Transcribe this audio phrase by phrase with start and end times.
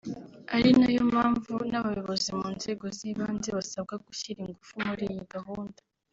[0.55, 5.79] Ari nayo mpamvu n’abayobozi mu nzego z’ibanze basabwa gushyira ingufu muri iyi gahunda